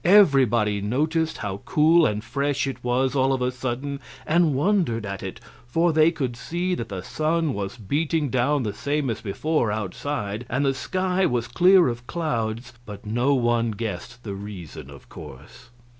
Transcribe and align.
Everybody 0.03 0.81
noticed 0.81 1.37
how 1.37 1.57
cool 1.63 2.07
and 2.07 2.23
fresh 2.23 2.65
it 2.65 2.83
was, 2.83 3.15
all 3.15 3.33
of 3.33 3.41
a 3.43 3.51
sudden, 3.51 3.99
and 4.25 4.55
wondered 4.55 5.05
at 5.05 5.21
it, 5.21 5.39
for 5.67 5.93
they 5.93 6.09
could 6.09 6.35
see 6.35 6.73
that 6.73 6.89
the 6.89 7.03
sun 7.03 7.53
was 7.53 7.77
beating 7.77 8.31
down 8.31 8.63
the 8.63 8.73
same 8.73 9.11
as 9.11 9.21
before, 9.21 9.71
outside, 9.71 10.43
and 10.49 10.65
the 10.65 10.73
sky 10.73 11.27
was 11.27 11.47
clear 11.47 11.87
of 11.87 12.07
clouds, 12.07 12.73
but 12.83 13.05
no 13.05 13.35
one 13.35 13.69
guessed 13.69 14.23
the 14.23 14.33
reason, 14.33 14.89
of 14.89 15.07
course. 15.07 15.69